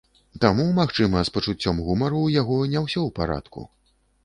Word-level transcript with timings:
Таму, 0.45 0.63
магчыма, 0.79 1.21
з 1.29 1.33
пачуццём 1.35 1.83
гумару 1.91 2.23
ў 2.23 2.29
яго 2.41 2.57
не 2.73 2.85
ўсё 2.87 2.99
ў 3.07 3.17
парадку. 3.23 3.71